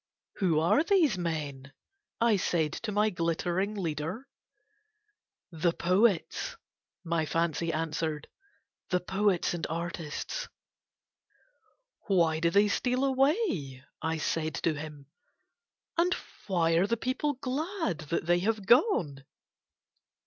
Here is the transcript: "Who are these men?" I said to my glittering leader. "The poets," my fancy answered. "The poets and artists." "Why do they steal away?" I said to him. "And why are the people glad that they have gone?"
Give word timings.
"Who 0.37 0.59
are 0.59 0.81
these 0.83 1.15
men?" 1.15 1.73
I 2.19 2.35
said 2.37 2.73
to 2.73 2.91
my 2.91 3.11
glittering 3.11 3.75
leader. 3.75 4.27
"The 5.51 5.73
poets," 5.73 6.57
my 7.03 7.27
fancy 7.27 7.71
answered. 7.71 8.27
"The 8.89 8.99
poets 8.99 9.53
and 9.53 9.67
artists." 9.69 10.47
"Why 12.07 12.39
do 12.39 12.49
they 12.49 12.67
steal 12.67 13.03
away?" 13.05 13.83
I 14.01 14.17
said 14.17 14.55
to 14.63 14.73
him. 14.73 15.05
"And 15.99 16.15
why 16.47 16.71
are 16.77 16.87
the 16.87 16.97
people 16.97 17.33
glad 17.33 17.99
that 18.09 18.25
they 18.25 18.39
have 18.39 18.65
gone?" 18.65 19.23